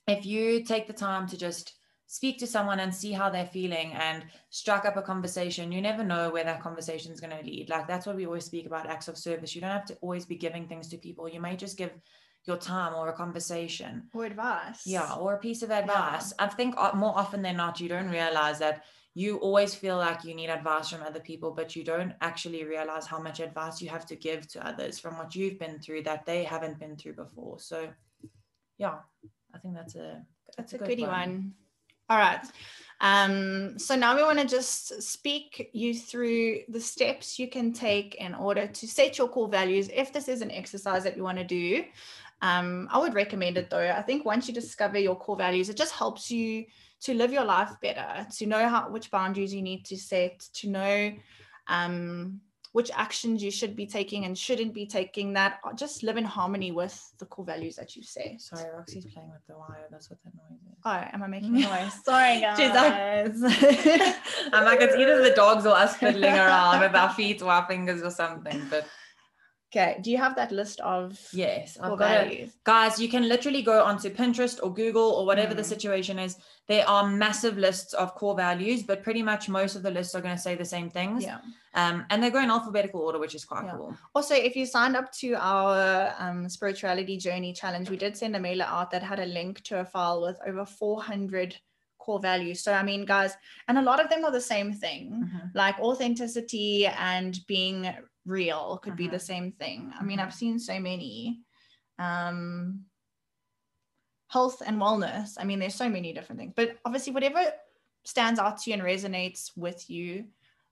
[0.08, 1.74] If you take the time to just
[2.08, 6.06] speak to someone and see how they're feeling and strike up a conversation you never
[6.06, 8.88] know where that conversation is going to lead like that's what we always speak about
[8.88, 11.58] acts of service you don't have to always be giving things to people you may
[11.58, 11.92] just give
[12.48, 14.04] your time or a conversation.
[14.14, 14.82] Or advice.
[14.86, 16.34] Yeah or a piece of advice.
[16.40, 20.36] I think more often than not you don't realize that you always feel like you
[20.36, 24.06] need advice from other people but you don't actually realize how much advice you have
[24.06, 27.60] to give to others from what you've been through that they haven't been through before.
[27.60, 27.90] So
[28.78, 28.96] yeah
[29.54, 30.24] i think that's a
[30.56, 31.54] that's, a, good goody one.
[32.10, 32.46] all right.
[33.02, 38.16] Um so now we want to just speak you through the steps you can take
[38.16, 41.38] in order to set your core values if this is an exercise that you want
[41.38, 41.84] to do
[42.42, 43.90] Um, I would recommend it though.
[43.90, 46.66] I think once you discover your core values, it just helps you
[47.02, 50.70] to live your life better, to know how which boundaries you need to set, to
[50.70, 51.14] know
[51.68, 52.42] um,
[52.74, 56.72] which actions you should be taking and shouldn't be taking that just live in harmony
[56.72, 58.38] with the core values that you say.
[58.40, 59.88] Sorry, Roxy's playing with the wire.
[59.90, 60.78] That's what that noise is.
[60.86, 61.94] Oh, am I making noise?
[62.04, 63.42] Sorry, guys.
[64.54, 67.66] I'm like, it's either the dogs or us fiddling around with our feet or our
[67.68, 68.62] fingers or something.
[68.70, 68.88] But
[69.70, 70.00] Okay.
[70.02, 71.78] Do you have that list of yes?
[71.82, 72.52] I've got it.
[72.64, 75.58] Guys, you can literally go onto Pinterest or Google or whatever mm.
[75.58, 76.38] the situation is.
[76.68, 80.22] There are massive lists of core values, but pretty much most of the lists are
[80.22, 81.24] going to say the same things.
[81.24, 81.40] Yeah.
[81.74, 83.74] Um, and they go in alphabetical order, which is quite yeah.
[83.76, 83.98] cool.
[84.16, 88.40] Also, if you signed up to our um, spirituality journey challenge, we did send a
[88.40, 91.58] mailer out that had a link to a file with over 400
[92.00, 92.62] core values.
[92.62, 93.36] So, I mean, guys,
[93.68, 95.48] and a lot of them are the same thing, mm-hmm.
[95.54, 97.94] like authenticity and being
[98.28, 99.92] real could be the same thing.
[100.00, 100.20] I mean.
[100.20, 101.42] I've seen so many.
[101.98, 102.86] Um,
[104.28, 105.36] health and wellness.
[105.40, 107.46] I mean, there's so many different things, but obviously, whatever
[108.04, 110.26] stands out to you and resonates with you,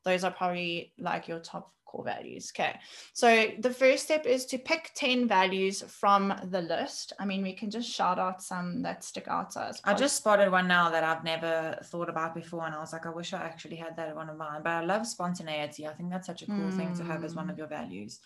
[0.04, 2.52] those are probably like your top core values.
[2.56, 2.78] Okay.
[3.14, 7.14] So the first step is to pick 10 values from the list.
[7.20, 9.82] I mean, we can just shout out some that stick out to us.
[9.84, 12.66] I just spotted one now that I've never thought about before.
[12.66, 14.62] And I was like, I wish I actually had that one of mine.
[14.64, 15.88] But I love spontaneity.
[15.88, 16.78] I think that's such a cool mm.
[16.78, 17.60] thing to have as one of mm.
[17.60, 18.20] your values.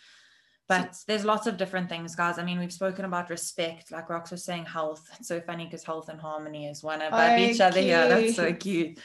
[0.67, 2.37] But there's lots of different things, guys.
[2.37, 5.03] I mean, we've spoken about respect, like Rox was saying, health.
[5.17, 8.07] It's so funny because health and harmony is one of oh, each other here.
[8.07, 8.99] That's so cute.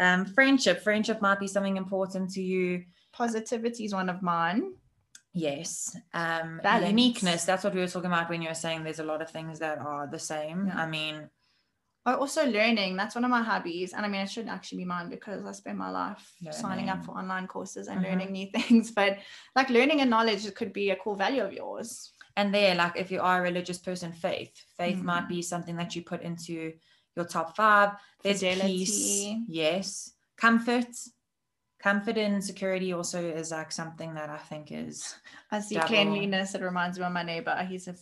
[0.00, 0.82] Um, friendship.
[0.82, 2.86] Friendship might be something important to you
[3.16, 4.74] positivity is one of mine.
[5.32, 5.96] Yes.
[6.14, 6.88] Um, Balance.
[6.88, 7.44] uniqueness.
[7.44, 9.58] That's what we were talking about when you were saying there's a lot of things
[9.58, 10.68] that are the same.
[10.68, 10.80] Yeah.
[10.80, 11.28] I mean,
[12.06, 12.96] oh, also learning.
[12.96, 13.92] That's one of my hobbies.
[13.92, 16.58] And I mean, it shouldn't actually be mine because I spend my life learning.
[16.58, 18.10] signing up for online courses and mm-hmm.
[18.10, 18.92] learning new things.
[18.92, 19.18] But
[19.54, 22.12] like learning and knowledge could be a core value of yours.
[22.38, 24.52] And there, like if you are a religious person, faith.
[24.78, 25.06] Faith mm-hmm.
[25.06, 26.72] might be something that you put into
[27.14, 27.90] your top five.
[28.22, 28.78] There's Fidelity.
[28.78, 29.34] peace.
[29.48, 30.12] Yes.
[30.38, 30.88] Comfort
[31.86, 35.14] comfort and security also is like something that I think is.
[35.52, 35.86] I see double.
[35.86, 36.56] cleanliness.
[36.56, 37.56] It reminds me of my neighbor.
[37.68, 37.94] He's a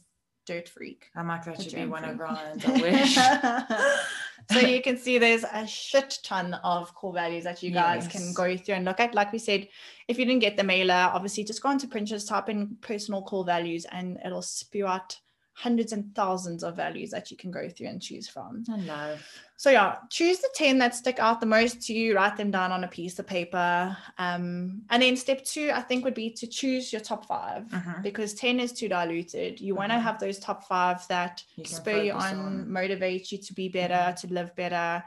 [0.46, 1.10] dirt freak.
[1.14, 2.14] I might actually be one freak.
[2.14, 2.64] of Ryan's.
[2.64, 4.58] I wish.
[4.58, 8.12] so you can see there's a shit ton of core values that you guys yes.
[8.12, 9.14] can go through and look at.
[9.14, 9.68] Like we said,
[10.08, 13.44] if you didn't get the mailer, obviously just go onto Pinterest, type in personal core
[13.44, 15.20] values, and it'll spew out
[15.52, 18.64] hundreds and thousands of values that you can go through and choose from.
[18.70, 19.26] I love.
[19.64, 22.70] So yeah, choose the 10 that stick out the most to you, write them down
[22.70, 23.96] on a piece of paper.
[24.18, 27.94] Um, and then step two, I think would be to choose your top 5 uh-huh.
[28.02, 29.62] because 10 is too diluted.
[29.62, 29.78] You uh-huh.
[29.78, 33.54] want to have those top five that you spur you on, on, motivate you to
[33.54, 34.12] be better, uh-huh.
[34.12, 35.02] to live better.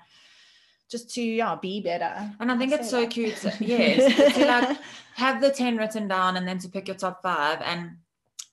[0.89, 2.34] Just to yeah, be better.
[2.39, 3.12] And I think it's so that.
[3.12, 3.38] cute.
[3.60, 4.34] yes.
[4.34, 4.76] to like
[5.13, 7.62] have the 10 written down and then to pick your top five.
[7.62, 7.98] And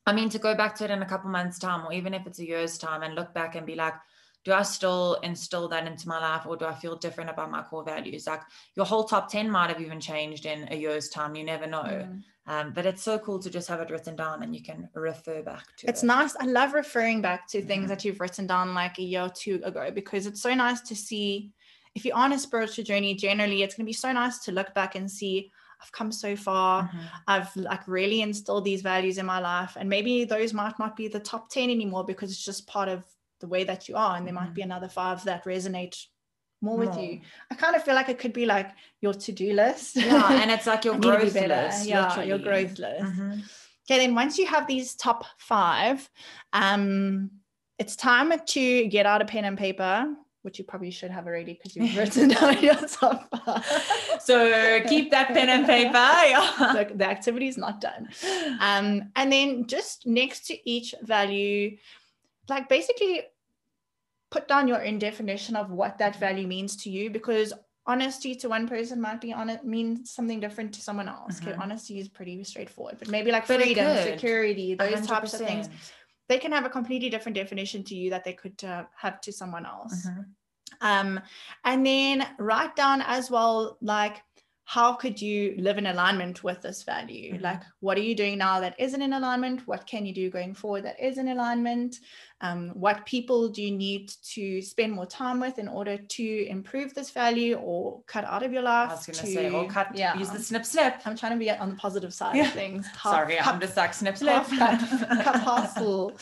[0.07, 2.27] I mean, to go back to it in a couple months' time, or even if
[2.27, 3.95] it's a year's time, and look back and be like,
[4.45, 7.63] do I still instill that into my life, or do I feel different about my
[7.63, 8.27] core values?
[8.27, 8.43] Like
[8.77, 11.35] your whole top 10 might have even changed in a year's time.
[11.35, 11.83] You never know.
[11.83, 12.23] Mm.
[12.47, 15.43] Um, but it's so cool to just have it written down and you can refer
[15.43, 16.07] back to it's it.
[16.07, 16.37] nice.
[16.37, 19.29] I love referring back to things mm that you've written down like a year or
[19.31, 21.53] two ago because it's so nice to see
[21.95, 24.75] if you're on a spiritual journey, generally, it's going to be so nice to look
[24.75, 26.85] back and see, I've come so far.
[26.85, 26.99] Mm-hmm.
[27.29, 29.77] I've like really instilled these values in my life.
[29.79, 33.05] And maybe those might not be the top 10 anymore because it's just part of
[33.45, 34.17] the way that you are.
[34.17, 34.71] And there might be mm-hmm.
[34.71, 35.97] another five that resonate
[36.63, 37.21] more, with you.
[37.51, 38.71] I kind of feel like it could be like
[39.03, 39.97] your to-do list.
[39.97, 40.33] Yeah.
[40.41, 41.87] And it's like your growth list.
[41.87, 42.29] Yeah, literally.
[42.29, 43.05] your growth list.
[43.05, 43.41] Mm-hmm.
[43.85, 46.09] Okay, then once you have these top five,
[46.55, 47.31] um,
[47.79, 50.09] it's time to get out a pen and paper
[50.45, 53.65] which you probably should have already because you've written down your top five.
[54.21, 55.93] So keep that pen and paper.
[55.93, 58.09] the, the activity is not done.
[58.61, 61.77] Um, and then just next to each value,
[62.49, 63.23] like basically
[64.35, 67.53] put down your own definition of what that value means to you because
[67.87, 71.39] honesty to one person might be on it means something different to someone else.
[71.39, 71.51] Mm-hmm.
[71.51, 75.07] Okay, honesty is pretty straightforward, but maybe like but freedom, security, those 100%.
[75.07, 75.69] types of things
[76.29, 79.31] they can have a completely different definition to you that they could uh, have to
[79.33, 80.07] someone else.
[80.07, 80.23] Mm-hmm.
[80.81, 81.21] Um,
[81.65, 84.23] and then write down as well, like,
[84.67, 87.35] how could you live in alignment with this value?
[87.35, 87.45] Mm-hmm.
[87.45, 89.67] Like, what are you doing now that isn't in alignment?
[89.67, 91.97] What can you do going forward that is in alignment?
[92.41, 96.95] Um, what people do you need to spend more time with in order to improve
[96.95, 98.91] this value or cut out of your life?
[98.91, 100.19] I was going to say, or cut, yeah.
[100.19, 101.01] use the snip snip.
[101.05, 102.47] I'm trying to be on the positive side yeah.
[102.47, 102.87] of things.
[102.87, 104.47] Half, Sorry, I'm just like snip snip.
[104.47, 106.13] Cut, full.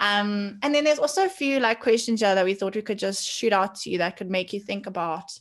[0.00, 2.98] Um, and then there's also a few like questions here that we thought we could
[2.98, 5.38] just shoot out to you that could make you think about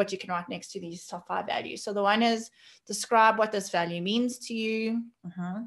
[0.00, 1.80] what you can write next to these top five values.
[1.84, 2.40] So the one is
[2.92, 4.80] describe what this value means to you.
[5.28, 5.58] Uh-huh.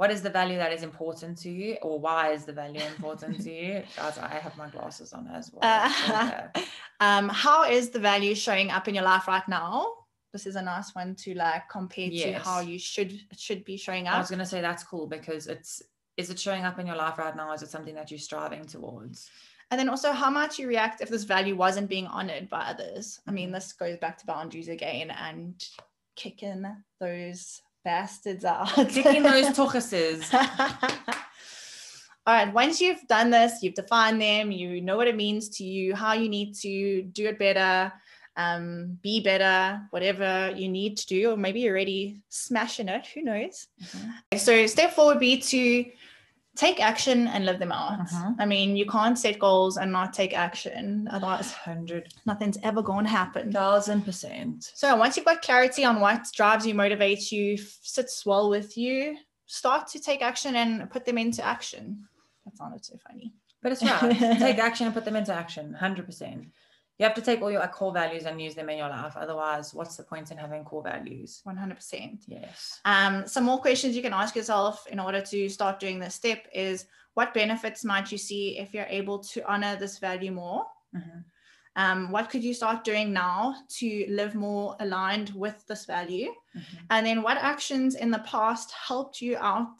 [0.00, 3.34] what is the value that is important to you or why is the value important
[3.44, 6.48] to you Guys, i have my glasses on as well Uh,
[7.06, 9.72] um, how is the value showing up in your life right now?
[10.34, 13.12] This is a nice one to like compare to how you should
[13.46, 14.14] should be showing up.
[14.14, 15.72] i was going to say that's cool because it's
[16.20, 18.64] is it showing up in your life right now is it something that you're striving
[18.74, 19.18] towards
[19.70, 23.20] And then also how much you react if this value wasn't being honored by others.
[23.26, 25.64] I mean, this goes back to boundaries again and
[26.16, 26.66] kicking
[26.98, 28.74] those bastards out.
[28.88, 30.32] kicking those tochuses
[32.26, 35.64] All right, once you've done this, you've defined them, you know what it means to
[35.64, 37.92] you, how you need to do it better,
[38.36, 43.22] um, be better, whatever you need to do, or maybe you're already smashing it, who
[43.22, 43.66] knows?
[44.36, 45.84] So, step four would be to
[46.56, 48.00] take action and live them out.
[48.00, 48.36] Mhm.
[48.38, 53.04] I mean, you can't set goals and not take action, otherwise, 100 nothing's ever going
[53.04, 53.52] to happen.
[53.52, 58.50] thousand percent So once you've got clarity on what drives you, motivates you, sits well
[58.50, 62.06] with you, start to take action and put them into action.
[62.44, 63.32] That sounded so funny.
[63.62, 64.18] But it's right.
[64.38, 65.76] take action and put them into action.
[65.80, 66.50] 100%.
[67.00, 69.16] You have to take all your core values and use them in your life.
[69.16, 71.40] Otherwise, what's the point in having core values?
[71.46, 72.24] 100%.
[72.26, 72.78] Yes.
[72.84, 76.46] Um, some more questions you can ask yourself in order to start doing this step
[76.52, 76.84] is
[77.14, 80.66] what benefits might you see if you're able to honor this value more?
[80.94, 81.24] Mhm.
[81.74, 86.34] Um, what could you start doing now to live more aligned with this value?
[86.54, 86.84] Mhm.
[86.90, 89.78] And then what actions in the past helped you out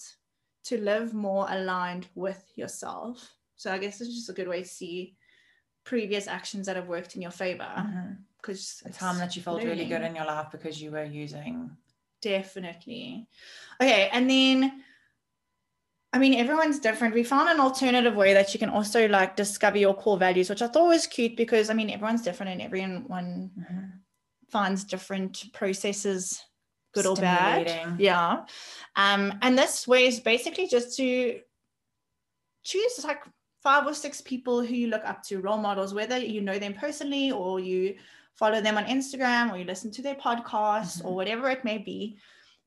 [0.65, 3.37] to live more aligned with yourself?
[3.57, 5.19] So I guess this is just a good way to see
[5.91, 7.73] previous actions that have worked in your favor
[8.37, 11.77] because A time that you felt really good in your life because you were using.
[12.23, 13.27] definitely.
[13.83, 14.85] Okay, and then
[16.13, 17.13] I mean everyone's different.
[17.15, 20.63] We found an alternative way that you can also like discover your core values, which
[20.63, 23.91] I thought was cute because I mean everyone's different and everyone Mhm.
[24.49, 26.41] finds different processes
[26.95, 27.67] good or bad.
[27.99, 28.45] Yeah.
[28.95, 31.41] Um, and this way is basically just to
[32.63, 33.23] choose like
[33.63, 36.75] five or six people who you look up to, role models, whether you know them
[36.75, 37.95] personally or you
[38.35, 41.15] follow them on Instagram or you listen to their podcasts or Mhm.
[41.15, 42.17] whatever it may be.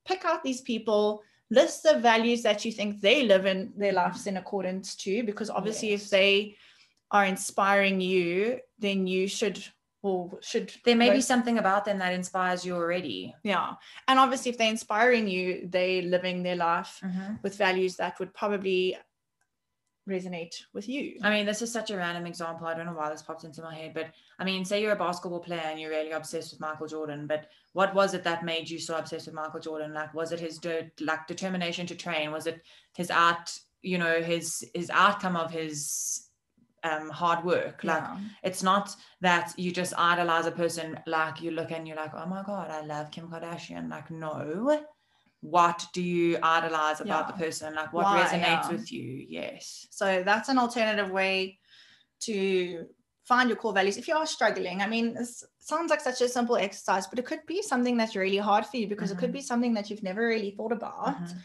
[0.06, 4.28] Pick out these people, list the values that you think they live in their lives
[4.28, 6.56] in accordance to, because obviously, if they
[7.10, 9.64] are inspiring you, then you should
[10.04, 13.34] or should There may be something about them that inspires you already.
[13.44, 13.76] yeah.
[14.08, 17.42] And obviously, if they're inspiring you, they're living their life Mhm.
[17.42, 18.98] with values that would probably
[20.08, 21.18] resonate with you.
[21.22, 22.68] I mean, this is such a random example.
[22.68, 24.98] I don't know why this popped into my head, but I mean, say you're a
[24.98, 28.70] basketball player and you're really obsessed with Michael Jordan, but what was it that made
[28.70, 29.94] you so obsessed with Michael Jordan?
[29.94, 32.32] Like, was it his de- like determination to train?
[32.32, 32.62] Was it
[32.96, 33.58] his art?
[33.82, 36.30] You know, his his outcome of his
[36.84, 37.84] um, hard work.
[37.84, 38.18] Like, Yeah.
[38.44, 41.00] it's not that you just idolize a person.
[41.08, 43.90] Like, you look and you're like, oh my god, I love Kim Kardashian.
[43.90, 44.86] Like, no.
[45.44, 47.76] What do you idolize about the person?
[47.76, 48.72] Like, what Why, resonates yeah.
[48.72, 49.26] with you?
[49.28, 49.88] Yes.
[49.90, 51.60] So that's an alternative way
[52.22, 52.86] to
[53.26, 54.82] find your core values if you are struggling.
[54.82, 55.28] I mean, it
[55.60, 58.78] sounds like such a simple exercise, but it could be something that's really hard for
[58.78, 59.40] you because it could Mhm.
[59.40, 61.18] be something that you've never really thought about.
[61.18, 61.38] Mhm.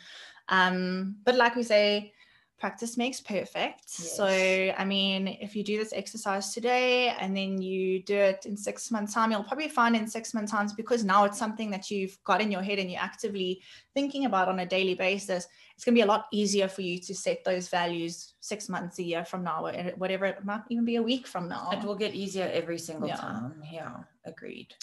[0.49, 2.13] Um, but like we say,
[2.59, 3.89] practice makes perfect.
[3.89, 8.57] So, I mean, if you do this exercise today and then you do it in
[8.57, 11.91] six months' time, you'll probably find in six months' times because now it's something that
[11.91, 13.63] you've got in your head and you're actively
[13.95, 15.47] thinking about on a daily basis.
[15.77, 18.99] It's going to be a lot easier for you to set those values six months,
[18.99, 21.71] a year from now, or whatever it might even be a week from now.
[21.73, 23.17] It will get easier every single Yeah.
[23.17, 23.63] time.
[23.71, 24.75] Yeah, agreed.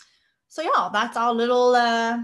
[0.48, 2.20] So, yeah, that's our little uh,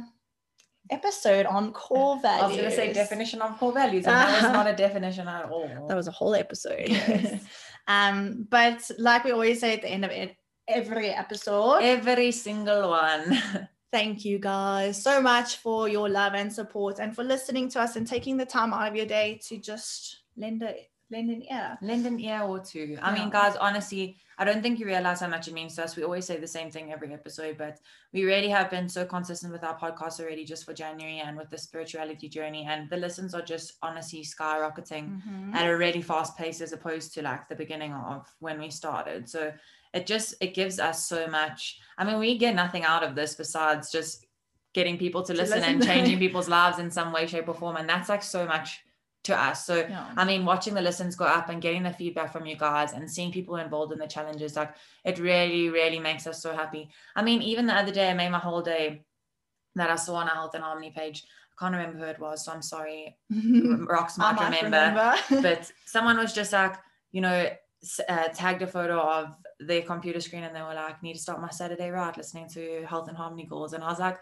[0.92, 2.44] episode on core values.
[2.44, 5.28] I was going to say definition of core values, and that was not a definition
[5.28, 5.70] at all.
[5.88, 6.88] That was a whole episode.
[6.88, 7.44] Yes.
[7.88, 10.36] um, but like we always say at the end of it,
[10.68, 13.42] every episode, every single one.
[13.92, 17.98] thank you guys so much for your love and support and for listening to us
[17.98, 20.74] and taking the time out of your day to just lend a
[21.12, 21.78] lend an ear.
[21.82, 22.98] Lend an ear or two.
[23.02, 25.96] I mean, guys, honestly, I don't think you realize how much it means to us.
[25.96, 27.78] We always say the same thing every episode, but
[28.14, 31.50] we really have been so consistent with our podcast already just for January and with
[31.50, 32.66] the spirituality journey.
[32.68, 35.22] And the listens are just honestly skyrocketing.
[35.22, 35.54] Mhm.
[35.54, 39.28] at a really fast pace as opposed to like the beginning of when we started
[39.30, 39.52] so
[39.94, 43.36] it just it gives us so much i mean we get nothing out of this
[43.36, 44.26] besides just
[44.74, 47.76] getting people to, To listen, and changing people's lives in some way shape or form
[47.76, 48.82] and that's like so much
[49.24, 50.08] to us so Yeah.
[50.18, 53.10] I mean, watching the listens go up and getting the feedback from you guys and
[53.10, 56.90] seeing people involved in the challenges, like it really, really makes us so happy.
[57.16, 59.04] I mean, even the other day, I made my whole day
[59.76, 61.24] that I saw on our Health and Harmony page.
[61.24, 63.18] I can't remember who it was, so I'm sorry.
[63.30, 65.42] Rocks might might remember remember.
[65.48, 66.76] but someone was just like,
[67.12, 67.50] you know,
[68.10, 71.42] uh, tagged a photo of their computer screen and they were like, need to start
[71.42, 73.74] my Saturday right listening to Health and Harmony goals.
[73.74, 74.20] And I was like,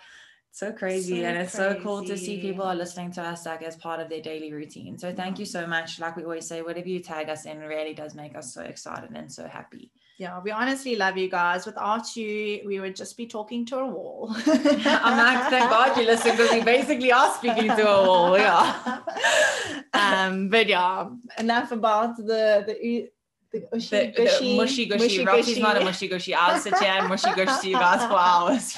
[0.51, 3.61] so crazy So and it's so cool to see people are listening to us like
[3.61, 4.97] as part of their daily routine.
[4.97, 5.99] So thank you so much.
[5.99, 9.11] Like we always say whatever you tag us in really does make us so excited
[9.15, 9.91] and so happy.
[10.17, 11.65] Yeah, we honestly love you guys.
[11.65, 14.35] Without you, we would just be talking to a wall.
[14.47, 18.99] i'm like thank god you listen because we basically are speaking to a wall yeah
[19.93, 23.09] um, but yeah, enough about the the
[23.51, 26.91] the, the, ushy, the gushy, mushy gushy Rocky's not a mushy gushy I'll sit here
[26.91, 28.77] and mushy gush to you guys for hours.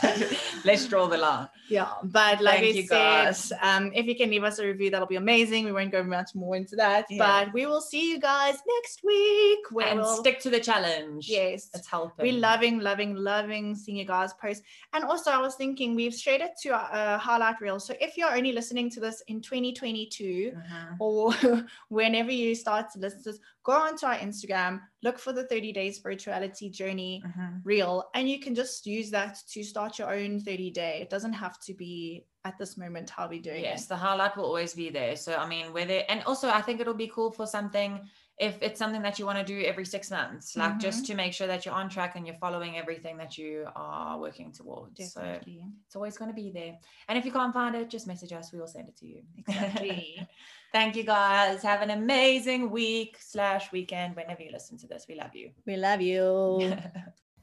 [0.64, 3.54] Let's draw the line Yeah, but like Thank I you, said, guys.
[3.62, 5.66] um, if you can leave us a review, that'll be amazing.
[5.66, 7.46] We won't go much more into that, Yeah.
[7.46, 9.60] but we will see you guys next week.
[9.72, 13.98] Where and we'll, stick to the challenge yes, it's helping we're loving, loving, loving seeing
[13.98, 14.64] you guys post.
[14.94, 17.80] And also, I was thinking we've shared it to a uh, highlight reel.
[17.80, 20.96] So if you're only listening to this in 2022 Mhm.
[21.00, 21.34] or
[21.90, 25.72] whenever you start to listen to this, go onto our Instagram, look for the 30
[25.74, 27.62] day spirituality journey Mhm.
[27.64, 31.00] reel, and you can just use that to start your own 30 day.
[31.02, 33.90] It doesn't have to be at this moment how we're doing yes it.
[33.90, 36.96] the highlight will always be there so i mean whether and also i think it'll
[36.96, 38.00] be cool for something
[38.40, 41.34] if it's something that you want to do every six months like just to make
[41.34, 45.22] sure that you're on track and you're following everything that you are working towards so
[45.22, 45.68] Definitely.
[45.86, 46.76] it's always going to be there
[47.08, 49.22] and if you can't find it just message us we will send it to you
[49.38, 50.28] Exactly.
[50.72, 55.16] thank you guys have an amazing week slash weekend whenever you listen to this we
[55.16, 56.74] love you we love you.